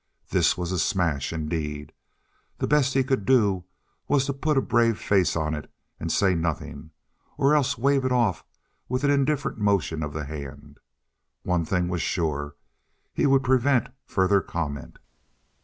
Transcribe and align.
This 0.31 0.57
was 0.57 0.71
a 0.71 0.79
smash, 0.79 1.31
indeed. 1.31 1.91
The 2.57 2.65
best 2.65 2.95
he 2.95 3.03
could 3.03 3.23
do 3.23 3.65
was 4.07 4.25
to 4.25 4.33
put 4.33 4.57
a 4.57 4.61
brave 4.63 4.97
face 4.97 5.35
on 5.35 5.53
it 5.53 5.69
and 5.99 6.11
say 6.11 6.33
nothing, 6.33 6.89
or 7.37 7.53
else 7.53 7.77
wave 7.77 8.03
it 8.03 8.11
off 8.11 8.43
with 8.89 9.03
an 9.03 9.11
indifferent 9.11 9.59
motion 9.59 10.01
of 10.01 10.11
the 10.11 10.25
hand. 10.25 10.79
One 11.43 11.65
thing 11.65 11.87
was 11.87 12.01
sure—he 12.01 13.27
would 13.27 13.43
prevent 13.43 13.89
further 14.07 14.41
comment. 14.41 14.97